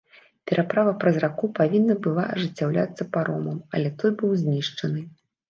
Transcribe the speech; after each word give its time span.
Пераправа 0.51 0.93
праз 1.03 1.19
раку 1.23 1.49
павінна 1.59 1.97
была 2.07 2.23
ажыццяўляцца 2.37 3.07
паромам, 3.19 3.61
але 3.77 3.93
той 4.01 4.11
быў 4.25 4.35
знішчаны. 4.43 5.07